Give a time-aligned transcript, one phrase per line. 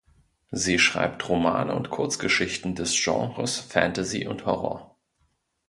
[0.49, 4.97] Sie schreibt Romane und Kurzgeschichten der Genres Fantasy und Horror.